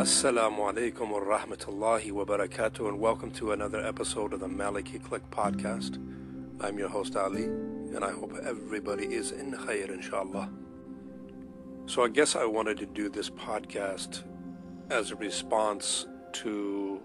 [0.00, 5.20] Assalamu alaikum wa rahmatullahi wa barakatuh, and welcome to another episode of the Maliki Click
[5.30, 5.98] podcast.
[6.58, 10.50] I'm your host Ali, and I hope everybody is in khair, inshallah.
[11.84, 14.22] So, I guess I wanted to do this podcast
[14.88, 17.02] as a response to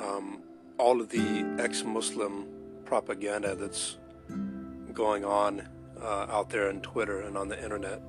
[0.00, 0.40] um,
[0.78, 2.46] all of the ex Muslim
[2.86, 3.98] propaganda that's
[4.94, 5.68] going on
[6.00, 8.00] uh, out there on Twitter and on the internet.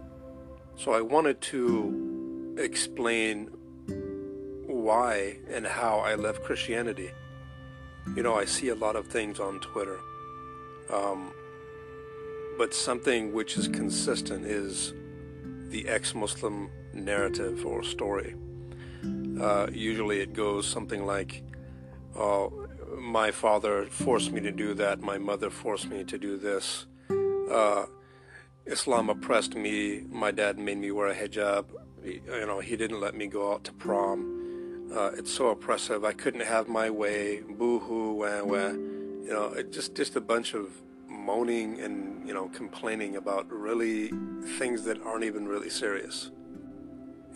[0.77, 3.50] So, I wanted to explain
[4.84, 7.12] why and how I left Christianity.
[8.16, 10.00] You know, I see a lot of things on Twitter.
[10.91, 11.32] Um,
[12.58, 14.94] but something which is consistent is
[15.70, 18.36] the ex Muslim narrative or story.
[19.41, 21.44] Uh, usually it goes something like,
[22.16, 26.86] oh, my father forced me to do that, my mother forced me to do this.
[27.10, 27.86] Uh,
[28.66, 31.66] Islam oppressed me, my dad made me wear a hijab,
[32.04, 34.32] you know, he didn't let me go out to prom
[34.96, 36.05] uh, it's so oppressive.
[36.05, 37.41] I couldn't have my way.
[37.41, 38.70] Boo hoo, wah wah.
[38.70, 44.12] You know, it just just a bunch of moaning and you know complaining about really
[44.60, 46.32] things that aren't even really serious.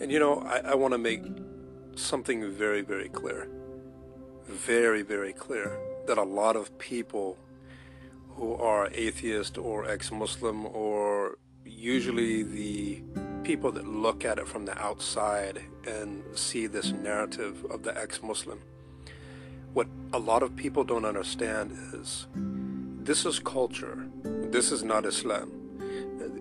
[0.00, 1.22] And you know, I, I want to make
[1.96, 3.48] something very very clear,
[4.46, 7.38] very very clear that a lot of people
[8.30, 13.02] who are atheist or ex-Muslim or usually the
[13.48, 18.22] people that look at it from the outside and see this narrative of the ex
[18.22, 18.60] Muslim,
[19.72, 22.26] what a lot of people don't understand is
[23.08, 25.48] this is culture, this is not Islam.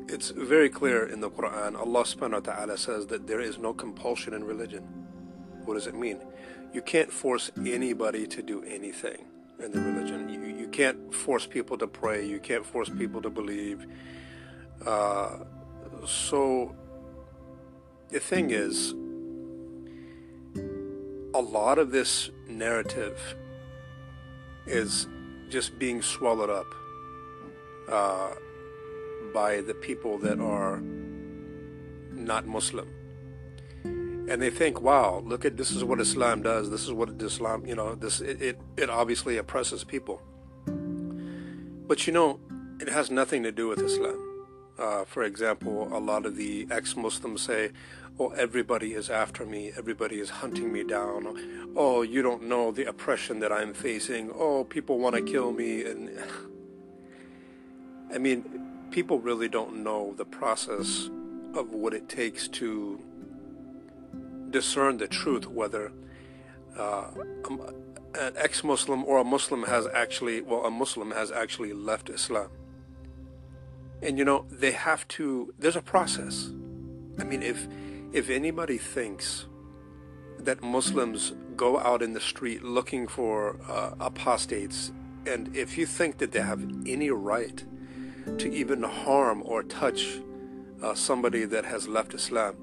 [0.10, 3.74] It's very clear in the Quran, Allah subhanahu wa ta'ala says that there is no
[3.74, 4.84] compulsion in religion.
[5.64, 6.20] What does it mean?
[6.74, 9.28] You can't force anybody to do anything
[9.64, 10.28] in the religion.
[10.28, 13.88] You, you can't force people to pray, you can't force people to believe.
[14.86, 15.46] Uh,
[16.06, 16.76] so
[18.10, 18.94] the thing is,
[21.34, 23.36] a lot of this narrative
[24.66, 25.08] is
[25.50, 26.74] just being swallowed up
[27.90, 28.34] uh,
[29.34, 30.82] by the people that are
[32.12, 32.90] not Muslim.
[33.84, 36.70] And they think, wow, look at this is what Islam does.
[36.70, 40.22] This is what Islam, you know, this it, it, it obviously oppresses people.
[40.66, 42.40] But you know,
[42.82, 44.27] it has nothing to do with Islam.
[44.78, 47.72] Uh, for example, a lot of the ex Muslims say,
[48.20, 51.72] Oh, everybody is after me, everybody is hunting me down.
[51.76, 54.32] Oh, you don't know the oppression that I'm facing.
[54.34, 55.86] Oh, people want to kill me.
[55.86, 56.10] And
[58.12, 58.44] I mean,
[58.90, 61.12] people really don't know the process
[61.54, 63.00] of what it takes to
[64.50, 65.92] discern the truth, whether
[66.76, 67.12] uh,
[68.16, 72.50] an ex Muslim or a Muslim has actually, well, a Muslim has actually left Islam.
[74.02, 76.50] And you know, they have to, there's a process.
[77.20, 77.68] I mean, if,
[78.14, 79.46] if anybody thinks
[80.40, 84.92] that Muslims go out in the street looking for uh, apostates,
[85.26, 87.64] and if you think that they have any right
[88.38, 90.20] to even harm or touch
[90.84, 92.56] uh, somebody that has left Islam,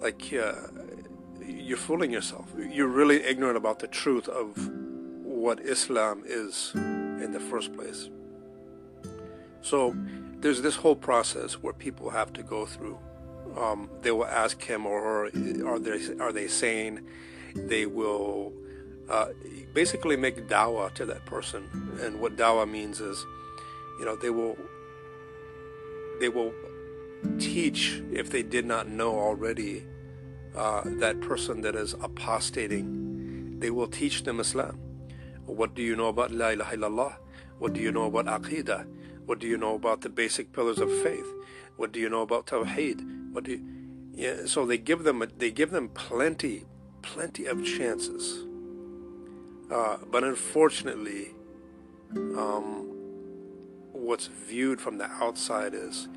[0.00, 0.52] like uh,
[1.44, 2.52] you're fooling yourself.
[2.58, 4.70] You're really ignorant about the truth of
[5.24, 8.08] what Islam is in the first place.
[9.62, 9.96] So
[10.44, 12.98] there's this whole process where people have to go through.
[13.56, 17.00] Um, they will ask him or are they are they sane?
[17.54, 18.52] They will
[19.08, 19.28] uh,
[19.72, 21.62] basically make dawah to that person,
[22.02, 23.24] and what dawah means is,
[23.98, 24.58] you know, they will
[26.20, 26.52] they will
[27.38, 29.82] teach if they did not know already
[30.54, 33.58] uh, that person that is apostating.
[33.60, 34.78] They will teach them Islam.
[35.46, 37.14] What do you know about La ilaha illallah?
[37.60, 38.84] What do you know about Aqidah?
[39.26, 41.26] What do you know about the basic pillars of faith?
[41.76, 43.32] What do you know about Tawheed?
[43.32, 43.64] What do you,
[44.12, 46.64] yeah, so they give them they give them plenty,
[47.02, 48.46] plenty of chances.
[49.70, 51.34] Uh, but unfortunately,
[52.14, 52.86] um,
[53.92, 56.08] what's viewed from the outside is,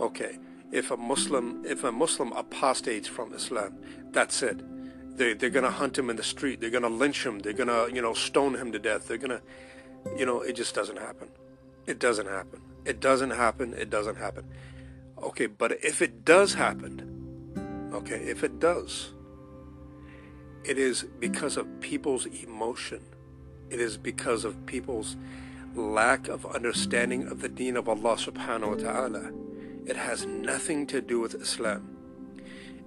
[0.00, 0.38] okay,
[0.70, 3.76] if a Muslim if a Muslim apostates from Islam,
[4.12, 4.60] that's it.
[5.16, 6.60] They they're gonna hunt him in the street.
[6.60, 7.40] They're gonna lynch him.
[7.40, 9.08] They're gonna you know stone him to death.
[9.08, 9.42] They're gonna,
[10.16, 11.28] you know, it just doesn't happen.
[11.86, 12.60] It doesn't happen.
[12.84, 13.74] It doesn't happen.
[13.74, 14.44] It doesn't happen.
[15.22, 19.12] Okay, but if it does happen, okay, if it does,
[20.64, 23.02] it is because of people's emotion.
[23.70, 25.16] It is because of people's
[25.74, 29.32] lack of understanding of the deen of Allah subhanahu wa ta'ala.
[29.86, 31.96] It has nothing to do with Islam.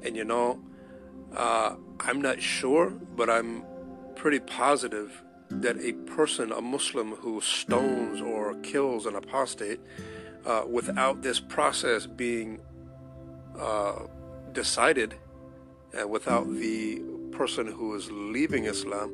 [0.02, 0.62] And you know,
[1.36, 3.64] uh, I'm not sure, but I'm
[4.16, 5.24] pretty positive
[5.62, 9.80] that a person, a Muslim who stones or kills an apostate,
[10.46, 12.60] uh, without this process being
[13.60, 14.04] uh,
[14.52, 15.16] decided
[15.94, 19.14] and without the person who is leaving Islam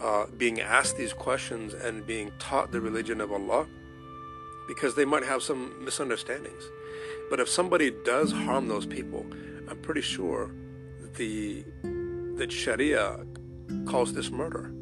[0.00, 3.66] uh, being asked these questions and being taught the religion of Allah,
[4.66, 6.62] because they might have some misunderstandings.
[7.28, 9.26] But if somebody does harm those people,
[9.68, 10.50] I'm pretty sure
[11.16, 11.64] the
[12.36, 13.18] that Sharia
[13.86, 14.72] calls this murder.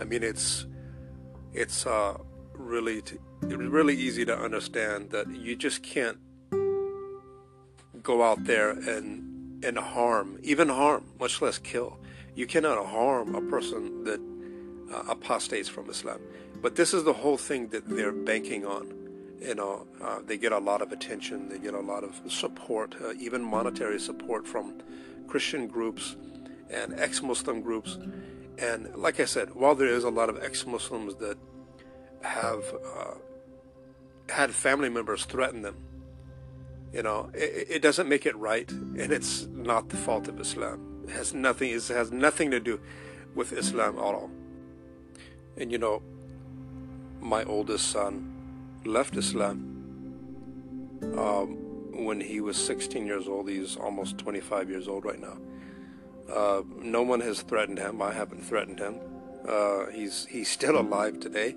[0.00, 0.66] I mean, it's
[1.52, 2.18] it's uh,
[2.54, 6.18] really t- really easy to understand that you just can't
[8.02, 11.98] go out there and and harm, even harm, much less kill.
[12.34, 14.20] You cannot harm a person that
[14.92, 16.20] uh, apostates from Islam.
[16.60, 18.92] But this is the whole thing that they're banking on.
[19.40, 22.94] You know, uh, they get a lot of attention, they get a lot of support,
[23.02, 24.74] uh, even monetary support from
[25.26, 26.16] Christian groups
[26.70, 27.98] and ex-Muslim groups.
[28.58, 31.36] And like I said, while there is a lot of ex-Muslims that
[32.22, 32.64] have
[32.96, 33.14] uh,
[34.28, 35.76] had family members threaten them,
[36.92, 41.04] you know, it, it, doesn't make it right, and it's not the fault of Islam.
[41.06, 41.70] It has nothing.
[41.70, 42.80] It has nothing to do
[43.34, 44.30] with Islam at all.
[45.58, 46.00] And you know,
[47.20, 48.32] my oldest son
[48.84, 49.76] left Islam
[51.18, 51.56] um,
[52.04, 53.48] when he was 16 years old.
[53.50, 55.36] He's almost 25 years old right now.
[56.32, 58.02] Uh, no one has threatened him.
[58.02, 58.96] I haven't threatened him.
[59.46, 61.56] Uh, he's he's still alive today.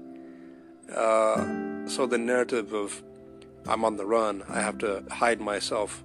[0.94, 3.04] Uh, so the narrative of
[3.68, 6.04] I'm on the run, I have to hide myself,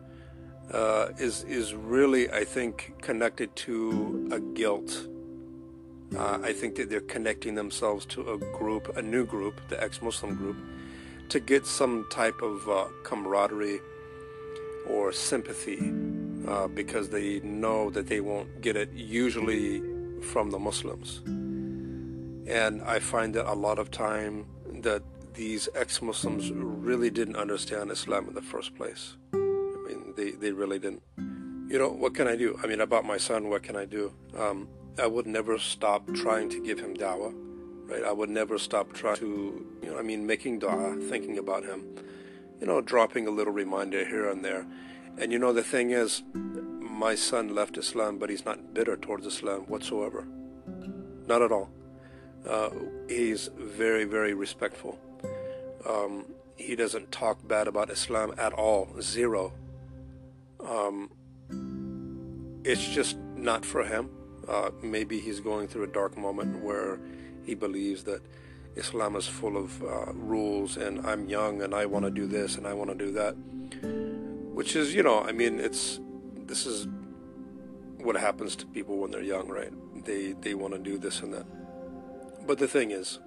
[0.73, 5.09] uh, is is really I think connected to a guilt
[6.17, 10.37] uh, I think that they're connecting themselves to a group, a new group, the ex-Muslim
[10.37, 10.57] group,
[11.31, 12.69] to get some type of
[13.03, 13.81] camaraderie
[14.89, 15.93] or sympathy
[16.47, 19.83] uh, because they know that they won't get it usually
[20.23, 21.23] from the Muslims.
[22.47, 24.47] And I find that a lot of time
[24.83, 25.03] that
[25.35, 29.17] these ex-Muslims really didn't understand Islam in the first place.
[29.33, 31.03] I mean, they, they really didn't.
[31.69, 32.59] You know, what can I do?
[32.63, 34.13] I mean, about my son, what can I do?
[34.37, 34.69] Um,
[34.99, 37.33] I would never stop trying to give him dawah,
[37.89, 38.05] right?
[38.05, 41.97] I would never stop trying to, you know, I mean, making dua, thinking about him,
[42.61, 44.67] you know, dropping a little reminder here and there.
[45.19, 49.27] And you know, the thing is, my son left Islam, but he's not bitter towards
[49.27, 50.27] Islam whatsoever.
[51.27, 51.71] Not at all.
[52.49, 52.71] Uh,
[53.09, 54.99] he's very, very respectful.
[55.89, 56.27] Um,
[56.57, 58.89] he doesn't talk bad about Islam at all.
[59.01, 59.53] Zero.
[60.61, 61.11] Um,
[62.65, 64.11] it's just not for him.
[64.49, 67.01] Uh, maybe he's going through a dark moment where
[67.45, 68.23] he believes that
[68.77, 72.57] Islam is full of uh, rules and I'm young and I want to do this
[72.57, 74.14] and I want to do that.
[74.55, 76.01] Which is, you know, I mean, it's
[76.47, 76.87] this is
[77.99, 79.73] what happens to people when they're young, right?
[80.05, 81.47] They they want to do this and that.
[82.47, 83.19] But the thing is,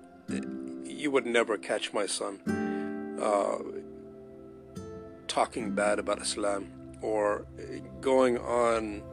[0.83, 2.39] you would never catch my son
[3.21, 3.57] uh,
[5.27, 6.71] talking bad about Islam
[7.01, 7.45] or
[8.01, 9.03] going on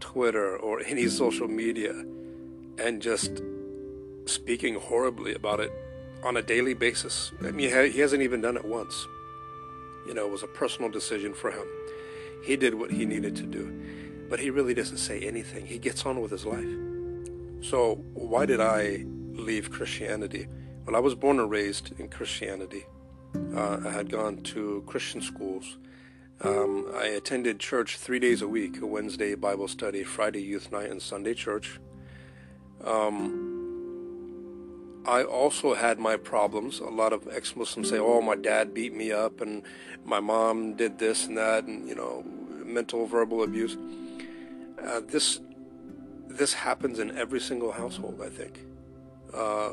[0.00, 1.92] Twitter or any social media
[2.78, 3.42] and just
[4.26, 5.70] speaking horribly about it
[6.24, 7.32] on a daily basis.
[7.40, 9.06] I mean, he hasn't even done it once.
[10.06, 11.66] You know, it was a personal decision for him.
[12.44, 15.66] He did what he needed to do, but he really doesn't say anything.
[15.66, 16.68] He gets on with his life.
[17.62, 20.48] So, why did I leave Christianity?
[20.84, 22.84] Well, I was born and raised in Christianity.
[23.54, 25.78] Uh, I had gone to Christian schools.
[26.40, 30.90] Um, I attended church three days a week a Wednesday Bible study, Friday youth night,
[30.90, 31.78] and Sunday church.
[32.84, 33.41] Um,
[35.04, 36.78] I also had my problems.
[36.78, 39.62] A lot of ex Muslims say, oh, my dad beat me up, and
[40.04, 42.24] my mom did this and that, and, you know,
[42.64, 43.76] mental, verbal abuse.
[44.82, 45.40] Uh, this,
[46.28, 48.60] this happens in every single household, I think.
[49.34, 49.72] Uh,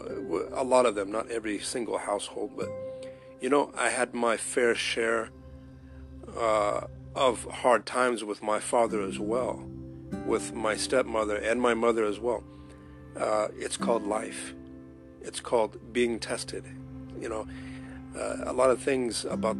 [0.53, 2.69] a lot of them, not every single household, but,
[3.41, 5.29] you know, I had my fair share
[6.37, 6.81] uh,
[7.15, 9.63] of hard times with my father as well,
[10.25, 12.43] with my stepmother and my mother as well.
[13.17, 14.53] Uh, it's called life.
[15.21, 16.65] It's called being tested.
[17.19, 17.47] You know,
[18.17, 19.57] uh, a lot of things about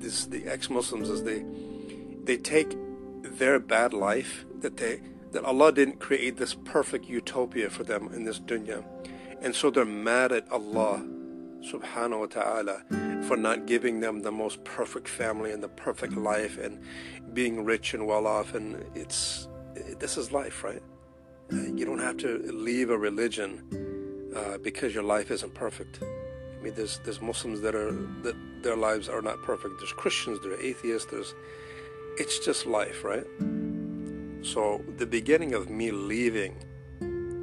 [0.00, 1.44] this, the ex-Muslims is they
[2.24, 2.76] they take
[3.22, 5.00] their bad life that they
[5.32, 8.84] that Allah didn't create this perfect utopia for them in this dunya,
[9.40, 11.04] and so they're mad at Allah
[11.60, 12.82] subhanahu wa ta'ala
[13.26, 16.80] for not giving them the most perfect family and the perfect life and
[17.34, 18.54] being rich and well off.
[18.54, 19.48] And it's
[19.98, 20.82] this is life right?
[21.50, 23.64] You don't have to leave a religion
[24.38, 27.92] uh, because your life isn't perfect I mean there's there's Muslims that are
[28.22, 31.34] that their lives are not perfect there's Christians there are atheists there's
[32.16, 33.26] it's just life right
[34.42, 36.54] so the beginning of me leaving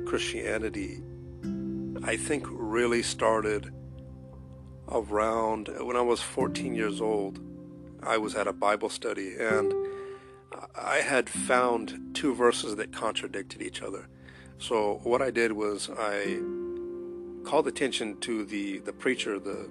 [0.08, 1.02] Christianity
[2.04, 3.74] I think really started
[4.90, 7.40] around when I was 14 years old.
[8.04, 9.74] I was at a Bible study and
[10.76, 14.08] I had found two verses that contradicted each other.
[14.60, 16.40] So what I did was I
[17.46, 19.70] called attention to the, the preacher, the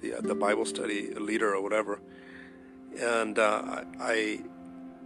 [0.00, 2.00] the, uh, the Bible study leader or whatever,
[2.98, 4.40] and uh, I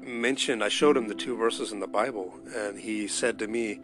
[0.00, 3.81] mentioned I showed him the two verses in the Bible, and he said to me,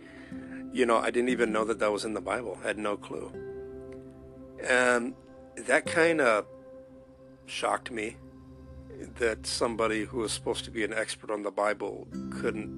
[0.72, 2.58] "You know, I didn't even know that that was in the Bible.
[2.62, 3.32] I had no clue."
[4.62, 5.14] And
[5.56, 6.46] that kind of
[7.46, 8.16] shocked me
[9.18, 12.70] that somebody who was supposed to be an expert on the Bible couldn't,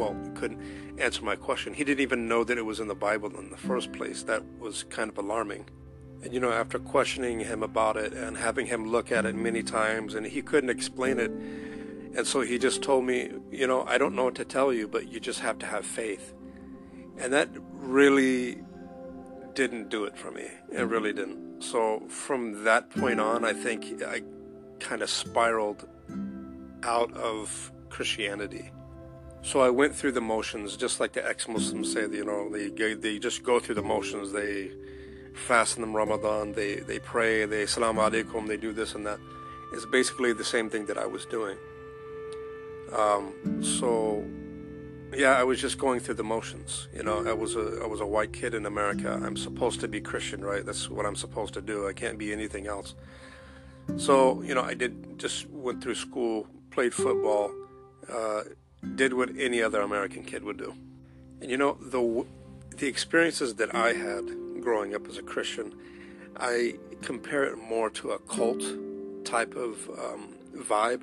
[0.00, 0.60] well, couldn't
[0.98, 1.74] answer my question.
[1.74, 4.22] He didn't even know that it was in the Bible in the first place.
[4.22, 5.66] That was kind of alarming.
[6.22, 9.62] And you know, after questioning him about it and having him look at it many
[9.62, 13.98] times, and he couldn't explain it, and so he just told me, you know, I
[13.98, 16.34] don't know what to tell you, but you just have to have faith.
[17.18, 18.62] And that really
[19.54, 20.48] didn't do it for me.
[20.72, 21.62] It really didn't.
[21.62, 24.22] So from that point on, I think I
[24.78, 25.86] kind of spiraled
[26.82, 28.70] out of Christianity.
[29.42, 32.02] So I went through the motions, just like the ex-Muslims say.
[32.02, 34.32] You know, they they just go through the motions.
[34.32, 34.70] They
[35.34, 36.52] fast in Ramadan.
[36.52, 37.46] They they pray.
[37.46, 38.46] They salam alaikum.
[38.46, 39.18] They do this and that.
[39.72, 41.56] It's basically the same thing that I was doing.
[42.92, 44.24] Um, so
[45.14, 46.88] yeah, I was just going through the motions.
[46.94, 49.20] You know, I was a I was a white kid in America.
[49.22, 50.64] I'm supposed to be Christian, right?
[50.64, 51.88] That's what I'm supposed to do.
[51.88, 52.94] I can't be anything else.
[53.96, 57.52] So you know, I did just went through school, played football,
[58.08, 58.42] uh,
[58.94, 60.74] did what any other American kid would do.
[61.40, 62.26] And you know, the
[62.76, 64.24] the experiences that I had
[64.60, 65.74] growing up as a Christian,
[66.36, 68.62] I compare it more to a cult
[69.24, 71.02] type of um, vibe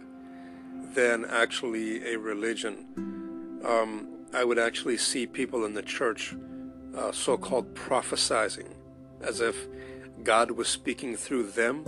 [0.94, 2.86] than actually a religion
[3.64, 6.36] um, I would actually see people in the church
[6.96, 8.74] uh, so called prophesizing,
[9.22, 9.68] as if
[10.24, 11.86] God was speaking through them.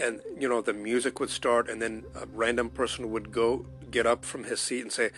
[0.00, 4.06] And, you know, the music would start, and then a random person would go get
[4.06, 5.10] up from his seat and say,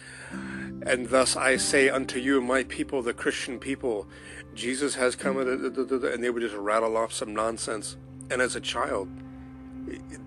[0.83, 4.07] And thus I say unto you, my people, the Christian people,
[4.55, 7.97] Jesus has come, and they would just rattle off some nonsense.
[8.31, 9.09] And as a child,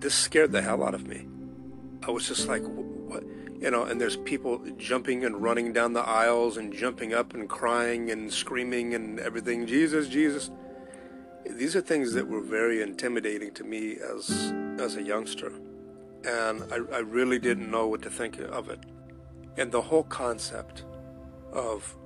[0.00, 1.28] this scared the hell out of me.
[2.02, 3.22] I was just like, what?
[3.60, 7.48] you know, and there's people jumping and running down the aisles and jumping up and
[7.48, 9.66] crying and screaming and everything.
[9.66, 10.50] Jesus, Jesus.
[11.48, 15.52] These are things that were very intimidating to me as as a youngster,
[16.24, 18.80] and I, I really didn't know what to think of it.
[19.56, 20.84] And the whole concept
[21.52, 21.96] of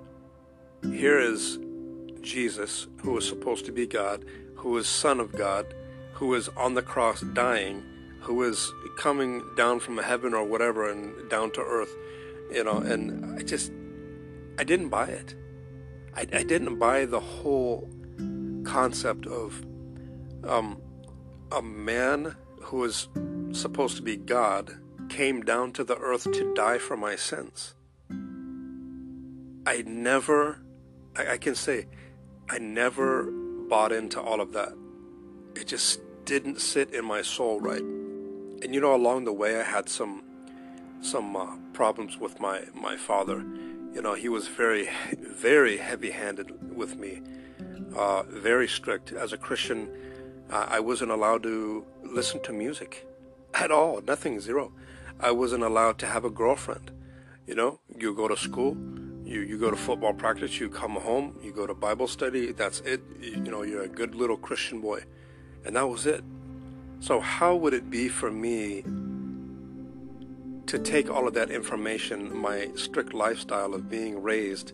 [0.83, 1.59] here is
[2.21, 4.25] Jesus, who is supposed to be God,
[4.57, 5.75] who is Son of God,
[6.15, 7.83] who is on the cross dying
[8.25, 11.95] who is coming down from heaven or whatever and down to earth,
[12.51, 13.71] you know, and I just,
[14.59, 15.35] I didn't buy it.
[16.17, 17.91] I, I didn't buy the whole
[18.65, 19.63] concept of
[20.45, 20.81] um,
[21.53, 23.09] a man who is
[23.55, 27.75] supposed to be God came down to the earth to die for my sins.
[29.67, 30.61] I never,
[31.17, 31.87] I, I can say,
[32.51, 33.31] I never
[33.69, 34.75] bought into all of that.
[35.57, 37.83] It just didn't sit in my soul right
[38.65, 40.23] and you know, along the way, I had some
[41.03, 43.45] some uh, problems with my my father.
[43.93, 47.21] You know, he was very very heavy-handed with me,
[47.95, 49.13] uh, very strict.
[49.13, 49.91] As a Christian,
[50.51, 53.07] uh, I wasn't allowed to listen to music
[53.55, 54.01] at all.
[54.03, 54.73] Nothing, zero.
[55.21, 56.91] I wasn't allowed to have a girlfriend.
[57.47, 58.77] You know, you go to school,
[59.25, 62.53] you you go to football practice, you come home, you go to Bible study.
[62.53, 63.03] That's it.
[63.21, 65.05] You, you know, you're a good little Christian boy,
[65.65, 66.25] and that was it.
[67.01, 68.83] So, how would it be for me
[70.67, 74.73] to take all of that information, my strict lifestyle of being raised,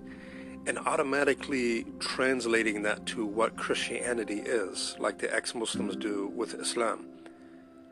[0.67, 7.07] and automatically translating that to what Christianity is, like the ex Muslims do with Islam?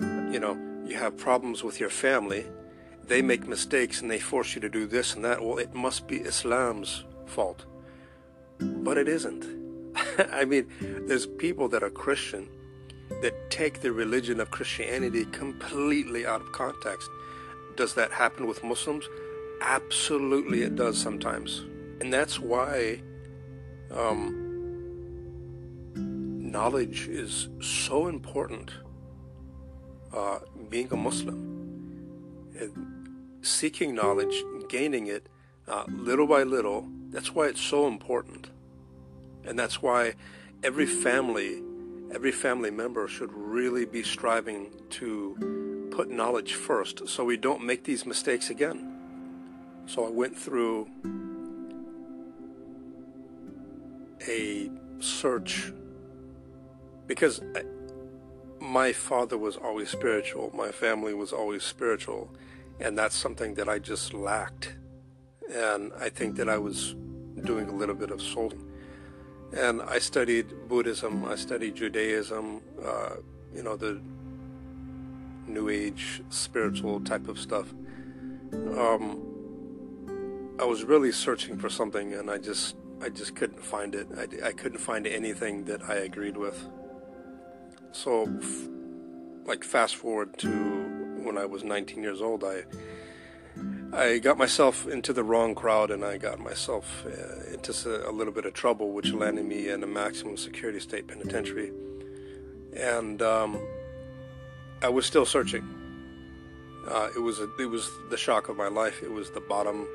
[0.00, 2.44] You know, you have problems with your family,
[3.04, 5.42] they make mistakes and they force you to do this and that.
[5.42, 7.64] Well, it must be Islam's fault.
[8.58, 9.46] But it isn't.
[10.32, 10.68] I mean,
[11.06, 12.48] there's people that are Christian
[13.22, 17.08] that take the religion of Christianity completely out of context.
[17.76, 19.08] Does that happen with Muslims?
[19.62, 21.64] Absolutely, it does sometimes.
[22.00, 23.00] And that's why
[23.90, 24.44] um,
[25.94, 28.70] knowledge is so important.
[30.12, 30.38] Uh,
[30.70, 31.38] being a Muslim,
[32.58, 33.08] and
[33.42, 35.26] seeking knowledge, gaining it
[35.66, 38.50] uh, little by little, that's why it's so important.
[39.44, 40.14] And that's why
[40.62, 41.62] every family
[42.10, 47.84] every family member should really be striving to put knowledge first so we don't make
[47.84, 48.94] these mistakes again.
[49.86, 50.88] So I went through
[54.26, 54.70] a
[55.00, 55.72] search
[57.06, 57.40] because
[58.60, 62.30] my father was always spiritual, my family was always spiritual,
[62.80, 64.76] And that's something that I just lacked.
[65.50, 66.94] And I think that I was
[67.44, 68.52] doing a little bit of soul.
[69.52, 73.16] And I studied Buddhism, I studied Judaism, uh,
[73.54, 74.00] you know, the
[75.46, 77.72] New Age spiritual type of stuff.
[78.52, 79.24] Um,
[80.60, 84.08] I was really searching for something, and I just I just couldn't find it.
[84.16, 86.68] I, I couldn't find anything that I agreed with.
[87.92, 88.68] So, f-
[89.46, 90.48] like fast forward to
[91.22, 92.64] when I was 19 years old, I
[93.92, 97.72] I got myself into the wrong crowd, and I got myself uh, into
[98.06, 101.72] a little bit of trouble, which landed me in a maximum security state penitentiary.
[102.76, 103.58] And um,
[104.82, 105.66] I was still searching.
[106.86, 109.02] Uh, it was a, it was the shock of my life.
[109.02, 109.88] It was the bottom.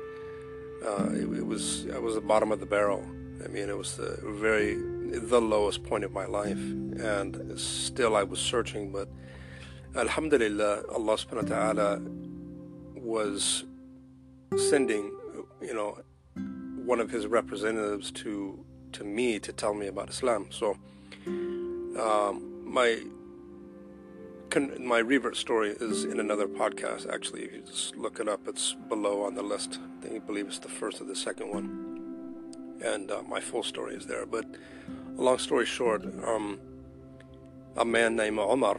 [0.84, 3.04] Uh, it, it, was I was the bottom of the barrel.
[3.44, 6.58] I mean, it was the very the lowest point of my life,
[7.00, 8.92] and still I was searching.
[8.92, 9.08] But
[9.96, 11.90] Alhamdulillah, Allah Subhanahu wa Taala
[12.96, 13.64] was
[14.56, 15.12] sending,
[15.60, 15.98] you know,
[16.84, 20.46] one of His representatives to to me to tell me about Islam.
[20.50, 20.76] So
[21.98, 22.98] um, my
[24.78, 27.12] my revert story is in another podcast.
[27.12, 29.80] Actually, if you just look it up, it's below on the list.
[30.04, 31.66] I believe it's the first or the second one,
[32.84, 34.26] and uh, my full story is there.
[34.26, 34.44] But
[35.18, 36.58] a long story short, um,
[37.76, 38.78] a man named Omar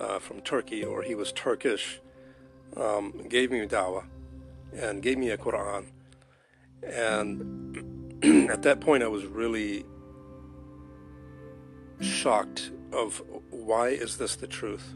[0.00, 2.00] uh, from Turkey, or he was Turkish,
[2.76, 4.04] um, gave me dawah
[4.72, 5.86] and gave me a Quran,
[6.82, 8.14] and
[8.50, 9.84] at that point, I was really
[12.00, 14.94] shocked of why is this the truth?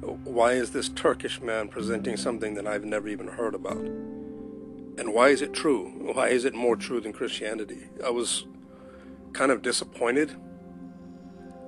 [0.00, 3.78] Why is this Turkish man presenting something that I've never even heard about?
[4.98, 5.92] And why is it true?
[6.12, 7.88] Why is it more true than Christianity?
[8.04, 8.44] I was
[9.32, 10.36] kind of disappointed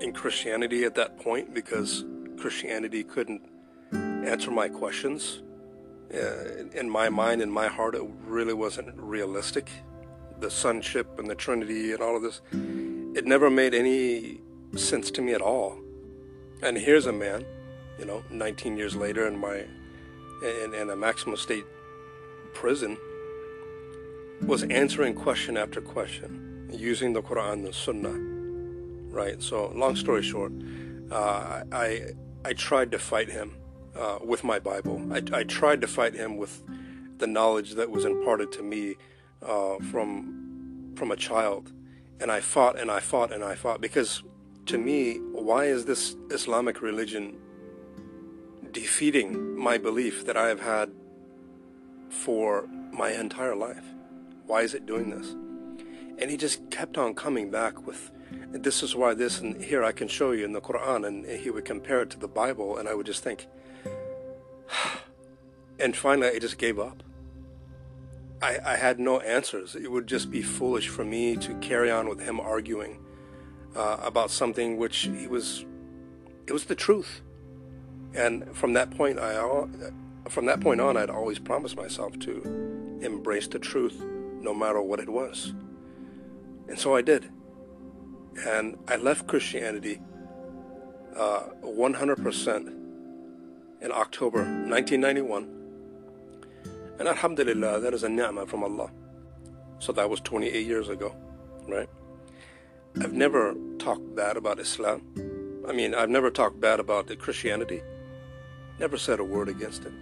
[0.01, 2.05] in Christianity at that point because
[2.37, 3.43] Christianity couldn't
[3.93, 5.43] answer my questions.
[6.13, 9.71] Uh, in my mind, in my heart, it really wasn't realistic.
[10.41, 14.41] The sonship and the Trinity and all of this, it never made any
[14.77, 15.79] sense to me at all.
[16.63, 17.45] And here's a man,
[17.99, 19.65] you know, 19 years later in my
[20.43, 21.65] in, in a maximum state
[22.53, 22.99] prison,
[24.43, 28.34] was answering question after question using the Quran the Sunnah.
[29.15, 29.41] Right.
[29.41, 30.53] So, long story short,
[31.11, 32.11] uh, I
[32.45, 33.57] I tried to fight him
[33.95, 35.01] uh, with my Bible.
[35.13, 36.63] I, I tried to fight him with
[37.19, 38.97] the knowledge that was imparted to me
[39.41, 41.73] uh, from from a child,
[42.21, 44.25] and I fought and I fought and I fought because
[44.67, 47.37] to me, why is this Islamic religion
[48.73, 50.91] defeating my belief that I have had
[52.09, 53.85] for my entire life?
[54.47, 55.29] Why is it doing this?
[56.19, 58.11] And he just kept on coming back with,
[58.53, 61.07] this is why this, and here I can show you in the Quran.
[61.07, 63.47] And he would compare it to the Bible, and I would just think,
[65.79, 67.03] and finally I just gave up.
[68.43, 69.75] I, I had no answers.
[69.75, 72.99] It would just be foolish for me to carry on with him arguing
[73.77, 75.65] uh, about something which he was
[76.47, 77.23] it was the truth
[78.15, 79.35] and from that point i
[80.29, 82.43] from that point on i'd always promised myself to
[83.03, 84.01] embrace the truth
[84.41, 85.55] no matter what it was
[86.69, 87.31] and so i did
[88.47, 90.01] and i left christianity
[91.17, 92.67] uh, 100%
[93.81, 95.49] in october 1991
[96.99, 98.91] and alhamdulillah that is a ni'mah from allah
[99.79, 101.15] so that was 28 years ago
[101.69, 101.89] right
[103.01, 105.03] I've never talked bad about Islam.
[105.69, 107.83] I mean, I've never talked bad about the Christianity.
[108.79, 109.93] Never said a word against it.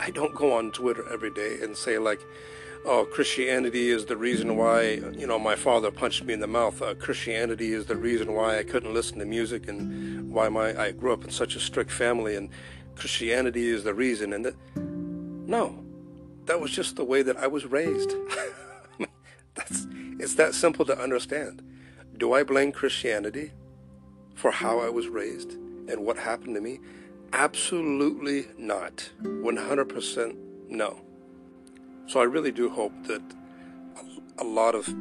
[0.00, 2.20] I don't go on Twitter every day and say like,
[2.84, 6.82] "Oh, Christianity is the reason why you know my father punched me in the mouth.
[6.82, 10.92] Uh, Christianity is the reason why I couldn't listen to music and why my I
[10.92, 12.50] grew up in such a strict family and
[12.96, 15.84] Christianity is the reason." And that, no,
[16.46, 18.14] that was just the way that I was raised.
[19.54, 19.86] That's
[20.18, 21.62] it's that simple to understand.
[22.16, 23.52] Do I blame Christianity
[24.34, 26.80] for how I was raised and what happened to me?
[27.32, 29.10] Absolutely not.
[29.22, 30.36] 100%
[30.68, 31.00] no.
[32.06, 33.22] So I really do hope that
[34.38, 34.94] a lot of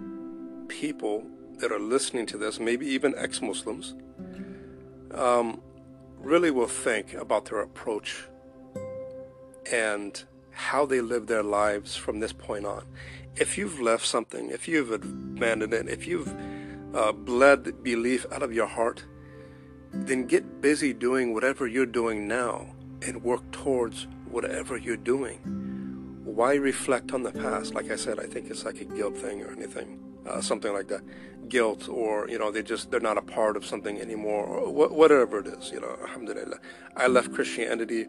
[0.68, 1.26] people
[1.58, 3.96] that are listening to this, maybe even ex Muslims,
[5.14, 5.62] um,
[6.18, 8.26] really will think about their approach
[9.72, 12.86] and how they live their lives from this point on.
[13.36, 16.34] If you've left something, if you've abandoned it, if you've
[16.94, 19.04] uh, bled belief out of your heart,
[19.94, 22.68] then get busy doing whatever you're doing now
[23.02, 25.40] and work towards whatever you're doing.
[26.24, 27.74] Why reflect on the past?
[27.74, 30.88] Like I said, I think it's like a guilt thing or anything, uh, something like
[30.88, 31.02] that.
[31.50, 34.94] Guilt, or you know, they just they're not a part of something anymore, or wh-
[34.94, 35.72] whatever it is.
[35.72, 36.60] You know, Alhamdulillah.
[36.96, 38.08] I left Christianity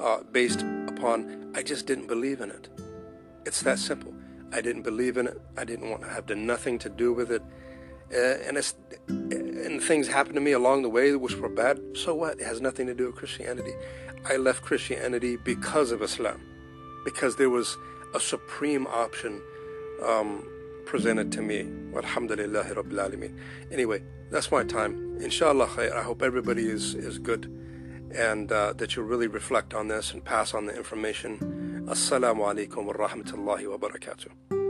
[0.00, 2.68] uh, based upon I just didn't believe in it.
[3.46, 4.12] It's that simple.
[4.52, 5.40] I didn't believe in it.
[5.56, 7.42] I didn't want to have nothing to do with it.
[8.12, 8.74] Uh, and it's
[9.80, 11.80] things happened to me along the way which were bad.
[11.94, 12.40] So what?
[12.40, 13.72] It has nothing to do with Christianity.
[14.24, 16.40] I left Christianity because of Islam,
[17.04, 17.76] because there was
[18.14, 19.42] a supreme option
[20.04, 20.46] um,
[20.86, 21.68] presented to me.
[21.96, 23.38] Alhamdulillah Rabbil Alameen.
[23.70, 25.18] Anyway, that's my time.
[25.20, 27.50] Inshallah, I hope everybody is, is good
[28.14, 31.38] and uh, that you'll really reflect on this and pass on the information.
[31.88, 34.63] Assalamu alaikum wa rahmatullahi wa barakatuh.